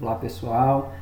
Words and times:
Olá 0.00 0.16
pessoal, 0.16 0.92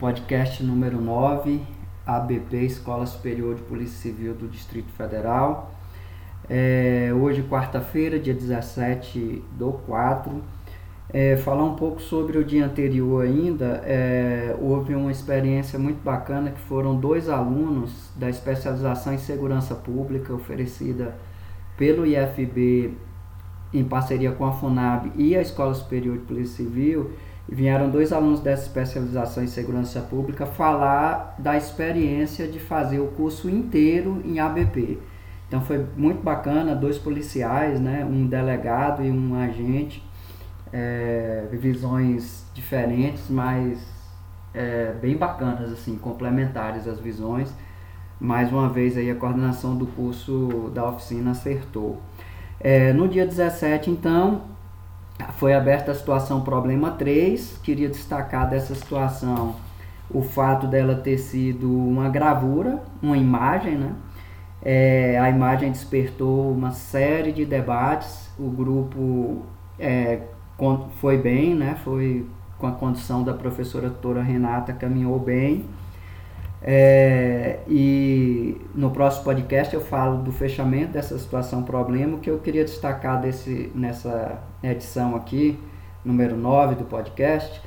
podcast 0.00 0.64
número 0.64 1.00
9, 1.00 1.62
ABP, 2.04 2.56
Escola 2.64 3.06
Superior 3.06 3.54
de 3.54 3.62
Polícia 3.62 3.96
Civil 4.10 4.34
do 4.34 4.48
Distrito 4.48 4.90
Federal. 4.94 5.72
É, 6.50 7.12
hoje, 7.14 7.44
quarta-feira, 7.44 8.18
dia 8.18 8.34
17 8.34 9.44
do 9.52 9.74
4. 9.86 10.42
É, 11.10 11.36
falar 11.36 11.62
um 11.62 11.76
pouco 11.76 12.02
sobre 12.02 12.36
o 12.36 12.44
dia 12.44 12.66
anterior 12.66 13.24
ainda, 13.24 13.80
é, 13.86 14.56
houve 14.60 14.92
uma 14.96 15.12
experiência 15.12 15.78
muito 15.78 16.02
bacana 16.02 16.50
que 16.50 16.60
foram 16.62 16.96
dois 16.96 17.28
alunos 17.28 18.10
da 18.16 18.28
especialização 18.28 19.14
em 19.14 19.18
segurança 19.18 19.76
pública 19.76 20.34
oferecida 20.34 21.14
pelo 21.76 22.04
IFB 22.04 22.92
em 23.72 23.84
parceria 23.84 24.32
com 24.32 24.44
a 24.44 24.52
FUNAB 24.52 25.12
e 25.14 25.36
a 25.36 25.40
Escola 25.40 25.72
Superior 25.74 26.18
de 26.18 26.24
Polícia 26.24 26.64
Civil, 26.64 27.12
vieram 27.48 27.90
dois 27.90 28.12
alunos 28.12 28.40
dessa 28.40 28.62
especialização 28.62 29.42
em 29.42 29.46
segurança 29.46 30.00
pública 30.00 30.46
falar 30.46 31.34
da 31.38 31.56
experiência 31.56 32.46
de 32.46 32.58
fazer 32.58 33.00
o 33.00 33.08
curso 33.08 33.50
inteiro 33.50 34.22
em 34.24 34.38
ABP. 34.38 34.98
Então 35.48 35.60
foi 35.60 35.84
muito 35.96 36.22
bacana, 36.22 36.74
dois 36.74 36.96
policiais, 36.96 37.78
né, 37.78 38.04
um 38.04 38.26
delegado 38.26 39.04
e 39.04 39.10
um 39.10 39.34
agente, 39.34 40.02
é, 40.72 41.46
visões 41.52 42.46
diferentes, 42.54 43.28
mas 43.28 43.78
é, 44.54 44.94
bem 45.00 45.16
bacanas, 45.16 45.70
assim, 45.72 45.96
complementares 45.96 46.88
as 46.88 46.98
visões. 46.98 47.52
Mais 48.18 48.50
uma 48.52 48.68
vez 48.68 48.96
aí 48.96 49.10
a 49.10 49.14
coordenação 49.14 49.76
do 49.76 49.86
curso 49.86 50.70
da 50.74 50.88
oficina 50.88 51.32
acertou. 51.32 52.00
É, 52.60 52.92
no 52.92 53.08
dia 53.08 53.26
17, 53.26 53.90
então, 53.90 54.42
foi 55.38 55.54
aberta 55.54 55.92
a 55.92 55.94
situação 55.94 56.40
problema 56.42 56.90
3. 56.92 57.58
Queria 57.62 57.88
destacar 57.88 58.48
dessa 58.48 58.74
situação 58.74 59.56
o 60.10 60.22
fato 60.22 60.66
dela 60.66 60.94
ter 60.94 61.18
sido 61.18 61.70
uma 61.70 62.08
gravura, 62.08 62.82
uma 63.02 63.16
imagem, 63.16 63.76
né? 63.76 63.92
É, 64.64 65.18
a 65.18 65.28
imagem 65.28 65.72
despertou 65.72 66.52
uma 66.52 66.70
série 66.70 67.32
de 67.32 67.44
debates. 67.44 68.30
O 68.38 68.48
grupo 68.48 69.42
é, 69.78 70.20
foi 71.00 71.18
bem, 71.18 71.54
né? 71.54 71.76
Foi 71.82 72.26
com 72.58 72.66
a 72.66 72.72
condição 72.72 73.24
da 73.24 73.34
professora 73.34 73.88
doutora 73.88 74.22
Renata, 74.22 74.72
caminhou 74.72 75.18
bem. 75.18 75.64
É, 76.62 77.58
e 77.66 78.60
no 78.74 78.90
próximo 78.90 79.24
podcast 79.24 79.74
eu 79.74 79.80
falo 79.80 80.22
do 80.22 80.32
fechamento 80.32 80.92
dessa 80.92 81.18
situação 81.18 81.62
problema. 81.62 82.16
O 82.16 82.20
que 82.20 82.30
eu 82.30 82.38
queria 82.38 82.64
destacar 82.64 83.20
desse, 83.20 83.70
nessa 83.74 84.42
edição 84.62 85.14
aqui, 85.14 85.58
número 86.04 86.36
9 86.36 86.76
do 86.76 86.84
podcast, 86.84 87.60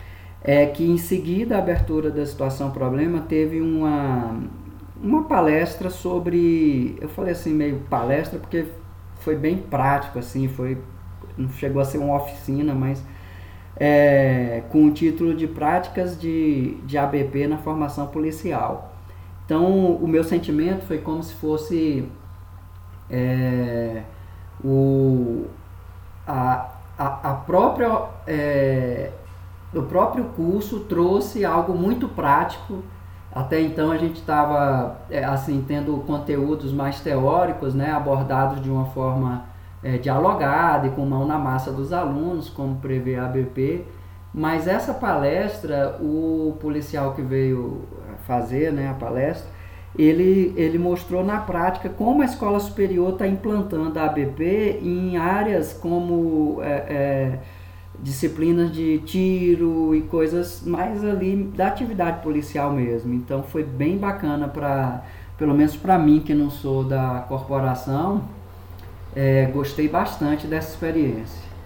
é 0.44 0.66
que 0.66 0.84
em 0.84 0.98
seguida 0.98 1.56
a 1.56 1.60
abertura 1.60 2.10
da 2.10 2.26
situação 2.26 2.72
problema 2.72 3.22
teve 3.22 3.62
uma, 3.62 4.40
uma 5.02 5.24
palestra 5.26 5.90
sobre. 5.90 6.98
Eu 7.00 7.10
falei 7.10 7.34
assim, 7.34 7.54
meio 7.54 7.80
palestra, 7.90 8.40
porque 8.40 8.66
foi 9.16 9.36
bem 9.36 9.58
prático, 9.58 10.20
assim, 10.20 10.48
foi. 10.48 10.78
Não 11.38 11.50
chegou 11.50 11.82
a 11.82 11.86
ser 11.86 11.98
uma 11.98 12.16
oficina, 12.16 12.74
mas 12.74 13.04
é, 13.76 14.64
com 14.70 14.86
o 14.86 14.92
título 14.92 15.36
de 15.36 15.48
Práticas 15.48 16.20
de, 16.20 16.76
de 16.86 16.98
ABP 16.98 17.48
na 17.48 17.58
Formação 17.58 18.08
Policial. 18.08 18.95
Então, 19.46 19.96
o 19.96 20.08
meu 20.08 20.24
sentimento 20.24 20.86
foi 20.86 20.98
como 20.98 21.22
se 21.22 21.34
fosse 21.36 22.10
é, 23.10 24.02
o, 24.64 25.46
a, 26.28 26.70
a, 26.98 27.32
a 27.32 27.34
própria, 27.36 28.02
é, 28.26 29.12
o 29.74 29.84
próprio 29.84 30.26
curso 30.36 30.82
trouxe 30.82 31.46
algo 31.46 31.74
muito 31.74 32.08
prático. 32.08 32.84
Até 33.32 33.60
então 33.60 33.92
a 33.92 33.98
gente 33.98 34.16
estava 34.16 34.98
é, 35.10 35.24
assim 35.24 35.64
tendo 35.68 35.98
conteúdos 36.08 36.72
mais 36.72 37.02
teóricos, 37.02 37.76
né, 37.76 37.92
abordados 37.92 38.62
de 38.64 38.72
uma 38.72 38.86
forma 38.86 39.44
é, 39.84 39.98
dialogada 39.98 40.88
e 40.88 40.92
com 40.92 41.06
mão 41.06 41.28
na 41.28 41.38
massa 41.38 41.72
dos 41.72 41.92
alunos, 41.92 42.50
como 42.50 42.78
prevê 42.78 43.18
a 43.18 43.26
ABP. 43.26 43.86
Mas 44.38 44.68
essa 44.68 44.94
palestra, 44.94 45.98
o 46.02 46.58
policial 46.60 47.14
que 47.14 47.22
veio 47.22 47.84
fazer 48.28 48.74
né, 48.74 48.90
a 48.90 48.94
palestra, 48.94 49.48
ele, 49.98 50.54
ele 50.58 50.78
mostrou 50.78 51.24
na 51.24 51.40
prática 51.40 51.88
como 51.88 52.22
a 52.22 52.26
escola 52.26 52.60
superior 52.60 53.14
está 53.14 53.26
implantando 53.26 53.98
a 53.98 54.04
ABP 54.04 54.80
em 54.82 55.16
áreas 55.16 55.72
como 55.72 56.60
é, 56.62 56.68
é, 56.70 57.40
disciplinas 57.98 58.74
de 58.74 58.98
tiro 59.06 59.96
e 59.96 60.02
coisas 60.02 60.64
mais 60.66 61.02
ali 61.06 61.50
da 61.56 61.68
atividade 61.68 62.22
policial 62.22 62.74
mesmo. 62.74 63.14
Então 63.14 63.42
foi 63.42 63.64
bem 63.64 63.98
bacana 63.98 64.50
para, 64.50 65.02
pelo 65.38 65.54
menos 65.54 65.78
para 65.78 65.98
mim 65.98 66.20
que 66.20 66.34
não 66.34 66.50
sou 66.50 66.84
da 66.84 67.24
corporação, 67.30 68.22
é, 69.16 69.46
gostei 69.46 69.88
bastante 69.88 70.46
dessa 70.46 70.72
experiência. 70.72 71.55